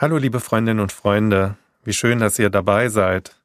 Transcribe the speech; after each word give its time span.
Hallo 0.00 0.16
liebe 0.16 0.40
Freundinnen 0.40 0.80
und 0.80 0.92
Freunde, 0.92 1.56
wie 1.84 1.92
schön, 1.92 2.20
dass 2.20 2.38
ihr 2.38 2.48
dabei 2.48 2.88
seid 2.88 3.36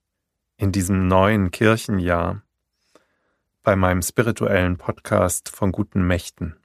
in 0.55 0.71
diesem 0.71 1.09
neuen 1.09 1.51
Kirchenjahr 1.51 2.43
bei 3.61 3.75
meinem 3.75 4.01
spirituellen 4.01 4.77
Podcast 4.77 5.49
von 5.49 5.73
guten 5.73 6.07
Mächten. 6.07 6.55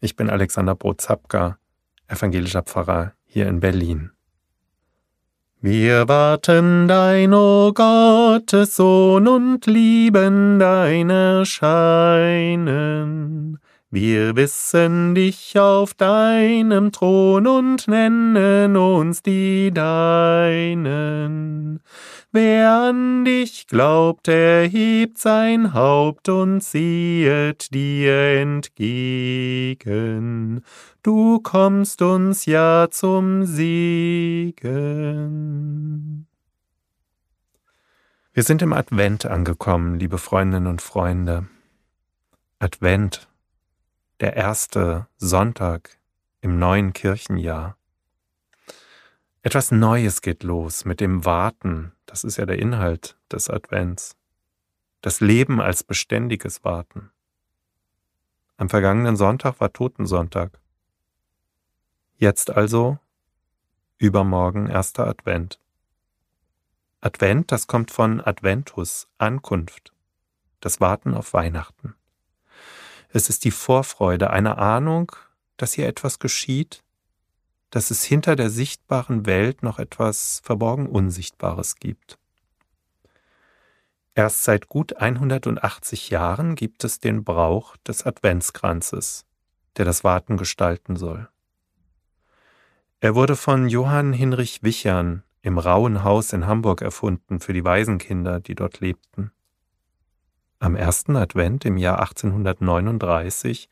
Ich 0.00 0.14
bin 0.14 0.30
Alexander 0.30 0.76
Brozapka, 0.76 1.58
evangelischer 2.06 2.62
Pfarrer 2.62 3.14
hier 3.24 3.48
in 3.48 3.58
Berlin. 3.58 4.12
Wir 5.60 6.06
warten 6.06 6.86
dein, 6.86 7.34
o 7.34 7.70
oh 7.70 7.72
Gottes 7.72 8.76
Sohn, 8.76 9.26
und 9.26 9.66
lieben 9.66 10.60
dein 10.60 11.10
Erscheinen. 11.10 11.58
Wir 13.94 14.34
wissen 14.34 15.14
dich 15.14 15.56
auf 15.56 15.94
deinem 15.94 16.90
Thron 16.90 17.46
und 17.46 17.86
nennen 17.86 18.76
uns 18.76 19.22
die 19.22 19.70
Deinen. 19.72 21.78
Wer 22.32 22.72
an 22.72 23.24
dich 23.24 23.68
glaubt, 23.68 24.26
erhebt 24.26 25.18
sein 25.18 25.74
Haupt 25.74 26.28
und 26.28 26.60
siehet 26.60 27.72
dir 27.72 28.40
entgegen. 28.40 29.84
Du 31.04 31.38
kommst 31.38 32.02
uns 32.02 32.46
ja 32.46 32.88
zum 32.90 33.44
Siegen. 33.44 34.56
Wir 38.32 38.42
sind 38.42 38.60
im 38.60 38.72
Advent 38.72 39.24
angekommen, 39.24 40.00
liebe 40.00 40.18
Freundinnen 40.18 40.66
und 40.66 40.82
Freunde. 40.82 41.46
Advent 42.58 43.28
der 44.20 44.36
erste 44.36 45.08
Sonntag 45.16 45.98
im 46.40 46.58
neuen 46.58 46.92
Kirchenjahr. 46.92 47.76
Etwas 49.42 49.72
Neues 49.72 50.22
geht 50.22 50.42
los 50.42 50.84
mit 50.84 51.00
dem 51.00 51.24
Warten, 51.24 51.92
das 52.06 52.22
ist 52.22 52.36
ja 52.36 52.46
der 52.46 52.58
Inhalt 52.58 53.18
des 53.30 53.50
Advents. 53.50 54.16
Das 55.00 55.20
Leben 55.20 55.60
als 55.60 55.82
beständiges 55.82 56.64
Warten. 56.64 57.10
Am 58.56 58.68
vergangenen 58.68 59.16
Sonntag 59.16 59.60
war 59.60 59.72
Totensonntag. 59.72 60.60
Jetzt 62.16 62.50
also 62.50 62.98
übermorgen 63.98 64.68
erster 64.68 65.06
Advent. 65.06 65.58
Advent, 67.00 67.50
das 67.50 67.66
kommt 67.66 67.90
von 67.90 68.20
Adventus, 68.20 69.08
Ankunft, 69.18 69.92
das 70.60 70.80
Warten 70.80 71.14
auf 71.14 71.32
Weihnachten. 71.34 71.94
Es 73.16 73.28
ist 73.28 73.44
die 73.44 73.52
Vorfreude, 73.52 74.30
eine 74.30 74.58
Ahnung, 74.58 75.12
dass 75.56 75.72
hier 75.72 75.86
etwas 75.86 76.18
geschieht, 76.18 76.82
dass 77.70 77.92
es 77.92 78.02
hinter 78.02 78.34
der 78.34 78.50
sichtbaren 78.50 79.24
Welt 79.24 79.62
noch 79.62 79.78
etwas 79.78 80.40
verborgen 80.42 80.88
Unsichtbares 80.88 81.76
gibt. 81.76 82.18
Erst 84.16 84.42
seit 84.42 84.66
gut 84.68 84.96
180 84.96 86.10
Jahren 86.10 86.56
gibt 86.56 86.82
es 86.82 86.98
den 86.98 87.22
Brauch 87.22 87.76
des 87.86 88.04
Adventskranzes, 88.04 89.26
der 89.76 89.84
das 89.84 90.02
Warten 90.02 90.36
gestalten 90.36 90.96
soll. 90.96 91.28
Er 92.98 93.14
wurde 93.14 93.36
von 93.36 93.68
Johann 93.68 94.12
Hinrich 94.12 94.64
Wichern 94.64 95.22
im 95.40 95.58
Rauen 95.58 96.02
Haus 96.02 96.32
in 96.32 96.48
Hamburg 96.48 96.82
erfunden 96.82 97.38
für 97.38 97.52
die 97.52 97.64
Waisenkinder, 97.64 98.40
die 98.40 98.56
dort 98.56 98.80
lebten. 98.80 99.30
Am 100.64 100.76
ersten 100.76 101.14
Advent 101.14 101.66
im 101.66 101.76
Jahr 101.76 102.00
1839 102.00 103.68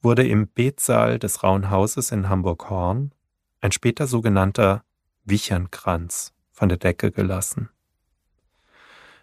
wurde 0.00 0.26
im 0.26 0.48
Betsaal 0.48 1.18
des 1.18 1.42
Rauen 1.42 1.68
Hauses 1.68 2.12
in 2.12 2.30
Hamburg-Horn 2.30 3.12
ein 3.60 3.72
später 3.72 4.06
sogenannter 4.06 4.84
Wichernkranz 5.26 6.32
von 6.50 6.70
der 6.70 6.78
Decke 6.78 7.10
gelassen. 7.10 7.68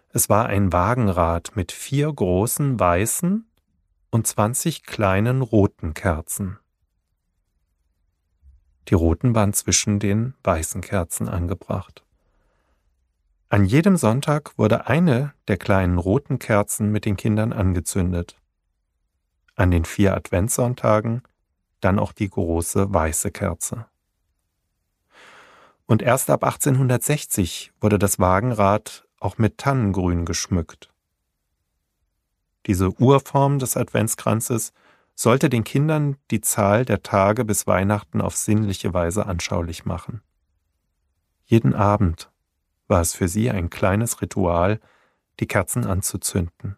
Es 0.10 0.30
war 0.30 0.46
ein 0.46 0.72
Wagenrad 0.72 1.56
mit 1.56 1.72
vier 1.72 2.14
großen 2.14 2.80
weißen 2.80 3.48
und 4.12 4.28
zwanzig 4.28 4.84
kleinen 4.84 5.42
roten 5.42 5.96
Kerzen. 5.96 6.60
Die 8.90 8.94
roten 8.94 9.34
waren 9.34 9.54
zwischen 9.54 9.98
den 9.98 10.36
weißen 10.44 10.82
Kerzen 10.82 11.28
angebracht. 11.28 12.04
An 13.52 13.66
jedem 13.66 13.98
Sonntag 13.98 14.58
wurde 14.58 14.88
eine 14.88 15.34
der 15.50 15.58
kleinen 15.58 15.98
roten 15.98 16.40
Kerzen 16.40 16.90
mit 16.90 17.04
den 17.04 17.18
Kindern 17.18 17.52
angezündet. 17.52 18.38
An 19.58 19.72
den 19.72 19.84
vier 19.84 20.16
Adventssonntagen 20.16 21.22
dann 21.82 22.00
auch 22.00 22.14
die 22.14 22.30
große 22.30 22.94
weiße 22.94 23.30
Kerze. 23.32 23.88
Und 25.86 26.02
erst 26.02 26.30
ab 26.30 26.46
1860 26.46 27.74
wurde 27.82 28.00
das 28.00 28.20
Wagenrad 28.20 29.06
auch 29.20 29.38
mit 29.38 29.58
Tannengrün 29.58 30.24
geschmückt. 30.24 30.90
Diese 32.68 32.90
Urform 33.02 33.60
des 33.60 33.76
Adventskranzes 33.76 34.72
sollte 35.14 35.50
den 35.50 35.66
Kindern 35.66 36.16
die 36.32 36.40
Zahl 36.40 36.86
der 36.86 37.04
Tage 37.04 37.44
bis 37.44 37.68
Weihnachten 37.68 38.22
auf 38.22 38.38
sinnliche 38.38 38.94
Weise 38.94 39.26
anschaulich 39.26 39.84
machen. 39.84 40.22
Jeden 41.44 41.76
Abend 41.76 42.31
war 42.92 43.02
es 43.02 43.16
für 43.16 43.30
sie 43.30 43.50
ein 43.50 43.70
kleines 43.72 44.22
Ritual, 44.22 44.80
die 45.40 45.48
Kerzen 45.48 45.88
anzuzünden. 45.88 46.76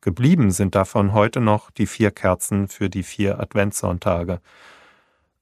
Geblieben 0.00 0.50
sind 0.50 0.74
davon 0.74 1.12
heute 1.12 1.40
noch 1.40 1.70
die 1.70 1.86
vier 1.86 2.10
Kerzen 2.10 2.66
für 2.66 2.88
die 2.88 3.02
vier 3.02 3.38
Adventssonntage. 3.38 4.40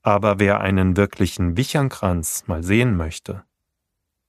Aber 0.03 0.41
wer 0.41 0.61
einen 0.61 0.97
wirklichen 0.97 1.57
Wichernkranz 1.57 2.45
mal 2.49 2.65
sehen 2.65 2.97
möchte, 2.97 3.45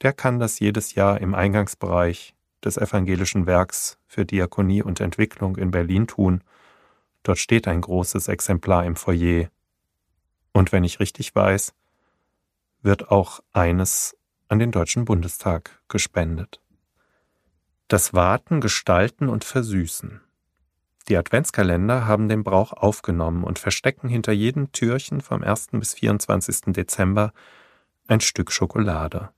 der 0.04 0.14
kann 0.14 0.40
das 0.40 0.60
jedes 0.60 0.94
Jahr 0.94 1.20
im 1.20 1.34
Eingangsbereich 1.34 2.36
des 2.64 2.78
evangelischen 2.78 3.48
Werks 3.48 3.98
für 4.06 4.24
Diakonie 4.24 4.84
und 4.84 5.00
Entwicklung 5.00 5.58
in 5.58 5.72
Berlin 5.72 6.06
tun. 6.06 6.44
Dort 7.24 7.40
steht 7.40 7.68
ein 7.68 7.82
großes 7.82 8.28
Exemplar 8.28 8.86
im 8.86 8.96
Foyer. 8.96 9.50
Und 10.54 10.72
wenn 10.72 10.84
ich 10.84 11.00
richtig 11.00 11.34
weiß, 11.34 11.74
wird 12.84 13.10
auch 13.10 13.40
eines 13.52 14.16
an 14.48 14.60
den 14.60 14.72
Deutschen 14.72 15.06
Bundestag 15.06 15.82
gespendet. 15.88 16.62
Das 17.88 18.14
Warten, 18.14 18.62
Gestalten 18.62 19.30
und 19.30 19.44
Versüßen. 19.44 20.22
Die 21.08 21.18
Adventskalender 21.18 22.06
haben 22.06 22.30
den 22.30 22.44
Brauch 22.44 22.74
aufgenommen 22.74 23.44
und 23.44 23.60
verstecken 23.60 24.10
hinter 24.10 24.32
jedem 24.32 24.72
Türchen 24.72 25.22
vom 25.22 25.44
1. 25.44 25.68
bis 25.74 25.94
24. 25.94 26.74
Dezember 26.74 27.32
ein 28.08 28.22
Stück 28.22 28.52
Schokolade. 28.52 29.30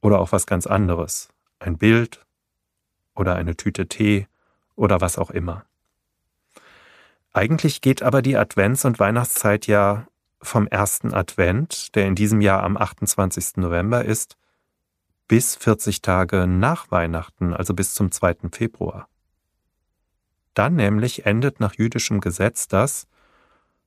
Oder 0.00 0.20
auch 0.20 0.32
was 0.32 0.46
ganz 0.46 0.66
anderes, 0.66 1.28
ein 1.58 1.78
Bild 1.78 2.24
oder 3.14 3.36
eine 3.36 3.56
Tüte 3.56 3.88
Tee 3.88 4.26
oder 4.74 5.00
was 5.00 5.18
auch 5.18 5.30
immer. 5.30 5.64
Eigentlich 7.32 7.80
geht 7.80 8.02
aber 8.02 8.22
die 8.22 8.36
Advents- 8.36 8.86
und 8.86 8.98
Weihnachtszeit 9.00 9.66
ja 9.66 10.06
vom 10.44 10.66
ersten 10.66 11.12
Advent, 11.12 11.94
der 11.94 12.06
in 12.06 12.14
diesem 12.14 12.40
Jahr 12.40 12.62
am 12.62 12.76
28. 12.76 13.56
November 13.56 14.04
ist, 14.04 14.36
bis 15.26 15.56
40 15.56 16.02
Tage 16.02 16.46
nach 16.46 16.90
Weihnachten, 16.90 17.54
also 17.54 17.74
bis 17.74 17.94
zum 17.94 18.12
2. 18.12 18.50
Februar. 18.52 19.08
Dann 20.52 20.76
nämlich 20.76 21.26
endet 21.26 21.60
nach 21.60 21.74
jüdischem 21.74 22.20
Gesetz 22.20 22.68
das, 22.68 23.06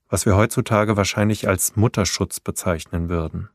was 0.09 0.25
wir 0.25 0.35
heutzutage 0.35 0.97
wahrscheinlich 0.97 1.47
als 1.47 1.75
Mutterschutz 1.75 2.39
bezeichnen 2.39 3.09
würden. 3.09 3.49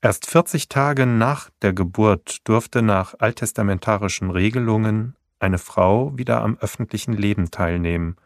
Erst 0.00 0.26
40 0.26 0.68
Tage 0.68 1.06
nach 1.06 1.50
der 1.62 1.72
Geburt 1.72 2.48
durfte 2.48 2.82
nach 2.82 3.14
alttestamentarischen 3.18 4.30
Regelungen 4.30 5.16
eine 5.38 5.58
Frau 5.58 6.16
wieder 6.16 6.42
am 6.42 6.56
öffentlichen 6.58 7.12
Leben 7.12 7.50
teilnehmen 7.50 8.16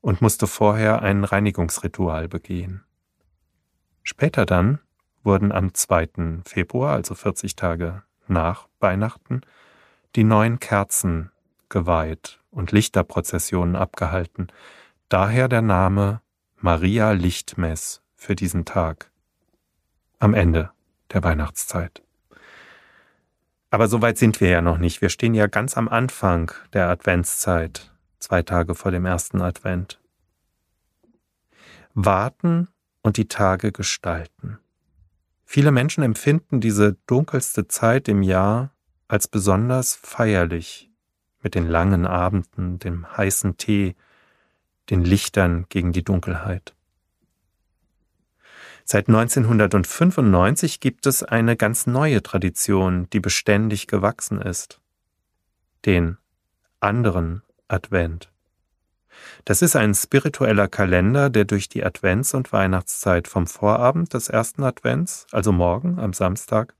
und 0.00 0.20
musste 0.20 0.46
vorher 0.46 1.02
ein 1.02 1.24
Reinigungsritual 1.24 2.28
begehen. 2.28 2.84
Später 4.02 4.46
dann 4.46 4.80
wurden 5.22 5.52
am 5.52 5.74
2. 5.74 6.42
Februar, 6.44 6.94
also 6.94 7.14
40 7.14 7.56
Tage 7.56 8.02
nach 8.26 8.68
Weihnachten, 8.80 9.42
die 10.16 10.24
neuen 10.24 10.58
Kerzen 10.58 11.30
geweiht 11.68 12.40
und 12.50 12.72
Lichterprozessionen 12.72 13.76
abgehalten, 13.76 14.48
daher 15.08 15.48
der 15.48 15.62
Name 15.62 16.20
Maria 16.58 17.12
Lichtmess 17.12 18.02
für 18.14 18.36
diesen 18.36 18.64
Tag 18.64 19.10
am 20.18 20.34
Ende 20.34 20.70
der 21.12 21.24
Weihnachtszeit. 21.24 22.02
Aber 23.70 23.88
so 23.88 24.02
weit 24.02 24.18
sind 24.18 24.40
wir 24.40 24.50
ja 24.50 24.60
noch 24.60 24.78
nicht. 24.78 25.00
Wir 25.00 25.08
stehen 25.08 25.34
ja 25.34 25.46
ganz 25.46 25.76
am 25.78 25.88
Anfang 25.88 26.52
der 26.74 26.88
Adventszeit, 26.88 27.90
zwei 28.18 28.42
Tage 28.42 28.74
vor 28.74 28.92
dem 28.92 29.06
ersten 29.06 29.40
Advent. 29.40 29.98
Warten 31.94 32.68
und 33.02 33.16
die 33.16 33.28
Tage 33.28 33.72
gestalten. 33.72 34.58
Viele 35.44 35.70
Menschen 35.70 36.02
empfinden 36.02 36.60
diese 36.60 36.96
dunkelste 37.06 37.68
Zeit 37.68 38.08
im 38.08 38.22
Jahr 38.22 38.70
als 39.08 39.28
besonders 39.28 39.94
feierlich, 39.94 40.90
mit 41.42 41.54
den 41.54 41.66
langen 41.66 42.06
Abenden, 42.06 42.78
dem 42.78 43.06
heißen 43.16 43.58
Tee, 43.58 43.94
den 44.88 45.04
Lichtern 45.04 45.66
gegen 45.68 45.92
die 45.92 46.04
Dunkelheit. 46.04 46.74
Seit 48.84 49.08
1995 49.08 50.80
gibt 50.80 51.06
es 51.06 51.22
eine 51.22 51.56
ganz 51.56 51.86
neue 51.86 52.22
Tradition, 52.22 53.08
die 53.10 53.20
beständig 53.20 53.86
gewachsen 53.86 54.40
ist. 54.40 54.80
Den 55.84 56.18
anderen 56.80 57.42
Advent. 57.68 58.31
Das 59.44 59.62
ist 59.62 59.76
ein 59.76 59.94
spiritueller 59.94 60.68
Kalender, 60.68 61.30
der 61.30 61.44
durch 61.44 61.68
die 61.68 61.84
Advents- 61.84 62.34
und 62.34 62.52
Weihnachtszeit 62.52 63.28
vom 63.28 63.46
Vorabend 63.46 64.14
des 64.14 64.28
ersten 64.28 64.62
Advents, 64.62 65.26
also 65.32 65.52
morgen 65.52 65.98
am 65.98 66.12
Samstag, 66.12 66.74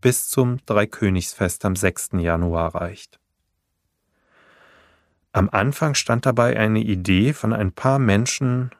bis 0.00 0.28
zum 0.28 0.58
Dreikönigsfest 0.66 1.64
am 1.64 1.76
6. 1.76 2.10
Januar 2.18 2.74
reicht. 2.74 3.18
Am 5.32 5.48
Anfang 5.50 5.94
stand 5.94 6.26
dabei 6.26 6.56
eine 6.56 6.80
Idee 6.80 7.32
von 7.32 7.52
ein 7.52 7.72
paar 7.72 7.98
Menschen 7.98 8.70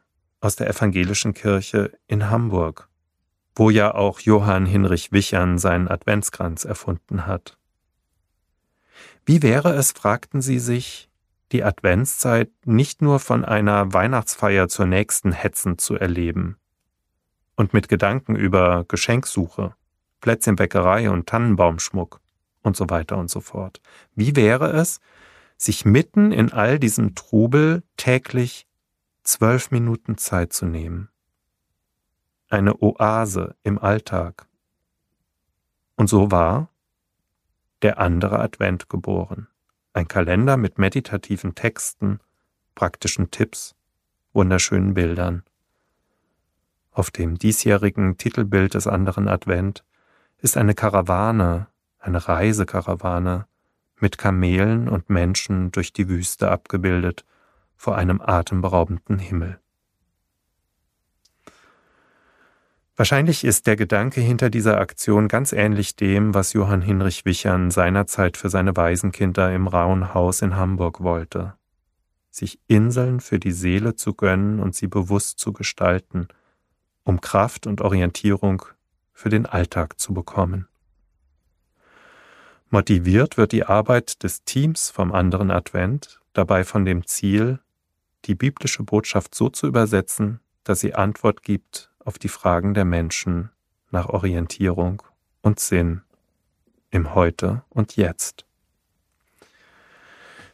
aus 0.41 0.55
der 0.55 0.69
evangelischen 0.69 1.35
Kirche 1.35 1.91
in 2.07 2.31
Hamburg, 2.31 2.89
wo 3.57 3.71
ja 3.71 3.95
auch 3.95 4.21
Johann 4.21 4.67
Hinrich 4.67 5.11
Wichern 5.11 5.59
seinen 5.59 5.89
Adventskranz 5.89 6.65
erfunden 6.65 7.27
hat. 7.27 7.57
Wie 9.25 9.43
wäre 9.43 9.73
es, 9.73 9.93
fragten 9.93 10.43
sie 10.43 10.59
sich, 10.59 11.09
die 11.55 11.65
Adventszeit 11.65 12.51
nicht 12.67 13.01
nur 13.01 13.19
von 13.19 13.45
einer 13.45 13.95
Weihnachtsfeier 13.95 14.69
zur 14.69 14.87
nächsten 14.87 15.33
hetzend 15.33 15.81
zu 15.81 15.95
erleben 15.95 16.59
und 17.57 17.73
mit 17.73 17.89
Gedanken 17.89 18.37
über 18.37 18.85
Geschenksuche, 18.87 19.75
Plätzchenbäckerei 20.21 21.09
und 21.09 21.27
Tannenbaumschmuck 21.27 22.21
und 22.63 22.77
so 22.77 22.91
weiter 22.91 23.17
und 23.17 23.31
so 23.31 23.41
fort. 23.41 23.81
Wie 24.15 24.37
wäre 24.37 24.73
es, 24.73 25.01
sich 25.57 25.85
mitten 25.85 26.33
in 26.33 26.53
all 26.53 26.79
diesem 26.79 27.15
Trubel 27.15 27.83
täglich 27.97 28.67
zwölf 29.23 29.71
Minuten 29.71 30.19
Zeit 30.19 30.53
zu 30.53 30.67
nehmen. 30.67 31.09
Eine 32.49 32.83
Oase 32.83 33.57
im 33.63 33.79
Alltag. 33.79 34.47
Und 35.97 36.09
so 36.09 36.31
war 36.31 36.69
der 37.83 37.99
andere 37.99 38.41
Advent 38.41 38.89
geboren. 38.89 39.49
Ein 39.97 40.09
Kalender 40.09 40.57
mit 40.57 40.77
meditativen 40.77 41.55
Texten, 41.55 42.19
praktischen 42.75 43.31
Tipps, 43.31 43.77
wunderschönen 44.33 44.93
Bildern. 44.93 45.45
Auf 46.91 47.13
dem 47.13 47.39
diesjährigen 47.39 48.19
Titelbild 48.19 48.75
des 48.75 48.89
anderen 48.89 49.29
Advent 49.29 49.85
ist 50.39 50.57
eine 50.57 50.75
Karawane, 50.75 51.69
eine 52.01 52.27
Reisekarawane 52.27 53.47
mit 54.01 54.19
Kamelen 54.19 54.89
und 54.89 55.11
Menschen 55.11 55.71
durch 55.71 55.93
die 55.93 56.09
Wüste 56.09 56.51
abgebildet 56.51 57.25
vor 57.77 57.97
einem 57.97 58.21
atemberaubenden 58.21 59.21
Himmel. 59.21 59.61
Wahrscheinlich 62.97 63.43
ist 63.43 63.67
der 63.67 63.75
Gedanke 63.75 64.21
hinter 64.21 64.51
dieser 64.51 64.79
Aktion 64.79 65.27
ganz 65.27 65.53
ähnlich 65.53 65.97
dem, 65.97 66.33
was 66.33 66.53
Johann 66.53 66.81
Hinrich 66.81 67.25
Wichern 67.25 67.73
seinerzeit 67.73 68.37
für 68.37 68.49
seine 68.49 68.77
Waisenkinder 68.77 69.53
im 69.53 69.67
Rauen 69.67 70.15
Haus 70.15 70.43
in 70.43 70.55
Hamburg 70.55 71.03
wollte. 71.03 71.55
Sich 72.31 72.61
Inseln 72.69 73.19
für 73.19 73.41
die 73.41 73.51
Seele 73.51 73.97
zu 73.97 74.15
gönnen 74.15 74.61
und 74.61 74.77
sie 74.77 74.87
bewusst 74.87 75.41
zu 75.41 75.53
gestalten, 75.53 76.29
um 77.03 77.21
Kraft 77.21 77.67
und 77.67 77.81
Orientierung 77.81 78.63
für 79.13 79.29
den 79.29 79.47
Alltag 79.47 79.99
zu 79.99 80.15
bekommen. 80.15 80.69
Motiviert 82.71 83.37
wird 83.37 83.51
die 83.51 83.65
Arbeit 83.65 84.23
des 84.23 84.45
Teams 84.45 84.91
vom 84.91 85.13
anderen 85.13 85.51
Advent 85.51 86.21
dabei 86.33 86.63
von 86.63 86.85
dem 86.85 87.07
Ziel, 87.07 87.59
die 88.25 88.35
biblische 88.37 88.85
Botschaft 88.85 89.35
so 89.35 89.49
zu 89.49 89.67
übersetzen, 89.67 90.41
dass 90.63 90.81
sie 90.81 90.95
Antwort 90.95 91.43
gibt 91.43 91.94
auf 92.05 92.19
die 92.19 92.29
Fragen 92.29 92.75
der 92.75 92.85
Menschen 92.85 93.51
nach 93.91 94.09
Orientierung 94.09 95.03
und 95.43 95.61
Sinn 95.61 96.03
im 96.91 97.15
Heute 97.15 97.63
und 97.71 97.97
Jetzt. 97.97 98.45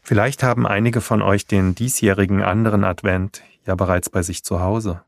Vielleicht 0.02 0.42
haben 0.42 0.66
einige 0.66 1.00
von 1.00 1.22
euch 1.22 1.46
den 1.46 1.74
diesjährigen 1.74 2.42
anderen 2.42 2.84
Advent 2.84 3.42
ja 3.66 3.74
bereits 3.74 4.08
bei 4.10 4.22
sich 4.22 4.42
zu 4.42 4.60
Hause. 4.60 5.02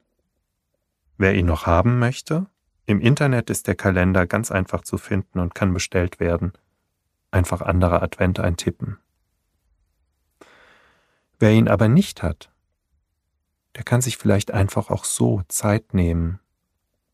Wer 1.17 1.35
ihn 1.35 1.47
noch 1.47 1.67
haben 1.67 1.99
möchte, 1.99 2.47
im 2.87 3.01
Internet 3.01 3.49
ist 3.49 3.67
der 3.67 3.75
Kalender 3.75 4.27
ganz 4.27 4.51
einfach 4.51 4.83
zu 4.83 4.99
finden 4.99 5.39
und 5.39 5.55
kann 5.55 5.73
bestellt 5.73 6.21
werden 6.21 6.53
einfach 7.33 7.63
andere 7.63 8.03
Advent 8.03 8.39
eintippen. 8.39 8.99
Wer 11.39 11.53
ihn 11.53 11.69
aber 11.69 11.89
nicht 11.89 12.23
hat, 12.23 12.52
der 13.77 13.85
kann 13.85 14.03
sich 14.03 14.19
vielleicht 14.19 14.51
einfach 14.51 14.91
auch 14.91 15.05
so 15.05 15.43
Zeit 15.49 15.95
nehmen, 15.95 16.41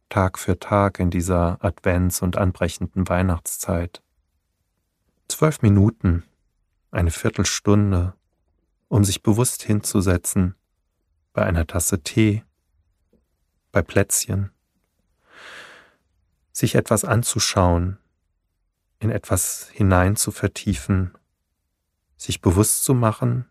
Tag 0.08 0.38
für 0.38 0.58
Tag 0.58 0.98
in 0.98 1.10
dieser 1.10 1.62
Advents- 1.62 2.22
und 2.22 2.36
anbrechenden 2.36 3.08
Weihnachtszeit. 3.08 4.02
Zwölf 5.28 5.62
Minuten, 5.62 6.24
eine 6.90 7.10
Viertelstunde, 7.10 8.14
um 8.88 9.04
sich 9.04 9.22
bewusst 9.22 9.62
hinzusetzen 9.62 10.54
bei 11.32 11.44
einer 11.44 11.66
Tasse 11.66 12.02
Tee, 12.02 12.42
bei 13.70 13.82
Plätzchen, 13.82 14.50
sich 16.52 16.74
etwas 16.74 17.04
anzuschauen, 17.04 17.98
in 18.98 19.10
etwas 19.10 19.68
hinein 19.72 20.16
zu 20.16 20.32
vertiefen, 20.32 21.16
sich 22.16 22.40
bewusst 22.40 22.82
zu 22.82 22.94
machen, 22.94 23.46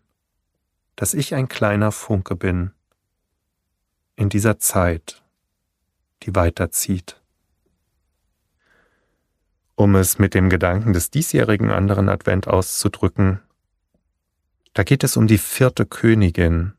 dass 0.96 1.14
ich 1.14 1.34
ein 1.34 1.48
kleiner 1.48 1.92
Funke 1.92 2.34
bin 2.34 2.72
in 4.18 4.28
dieser 4.28 4.58
Zeit, 4.58 5.22
die 6.24 6.34
weiterzieht. 6.34 7.20
Um 9.76 9.94
es 9.94 10.18
mit 10.18 10.34
dem 10.34 10.50
Gedanken 10.50 10.92
des 10.92 11.10
diesjährigen 11.10 11.70
anderen 11.70 12.08
Advent 12.08 12.48
auszudrücken, 12.48 13.40
da 14.74 14.82
geht 14.82 15.04
es 15.04 15.16
um 15.16 15.28
die 15.28 15.38
vierte 15.38 15.86
Königin, 15.86 16.72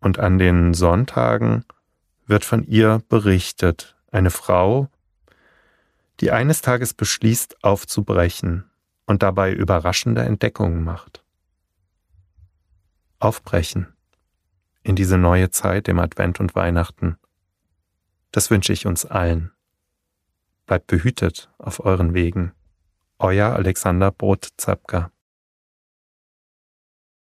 und 0.00 0.18
an 0.18 0.38
den 0.38 0.74
Sonntagen 0.74 1.64
wird 2.26 2.44
von 2.44 2.62
ihr 2.64 3.02
berichtet, 3.08 3.96
eine 4.10 4.30
Frau, 4.30 4.88
die 6.20 6.30
eines 6.30 6.60
Tages 6.60 6.92
beschließt, 6.92 7.64
aufzubrechen 7.64 8.70
und 9.06 9.22
dabei 9.22 9.52
überraschende 9.52 10.22
Entdeckungen 10.22 10.84
macht. 10.84 11.24
Aufbrechen 13.18 13.94
in 14.90 14.96
diese 14.96 15.18
neue 15.18 15.50
Zeit 15.50 15.86
im 15.86 16.00
Advent 16.00 16.40
und 16.40 16.56
Weihnachten. 16.56 17.16
Das 18.32 18.50
wünsche 18.50 18.72
ich 18.72 18.86
uns 18.86 19.06
allen. 19.06 19.52
Bleibt 20.66 20.88
behütet 20.88 21.48
auf 21.58 21.78
euren 21.84 22.12
Wegen. 22.12 22.52
Euer 23.20 23.54
Alexander 23.54 24.10
Brot-Zapka. 24.10 25.12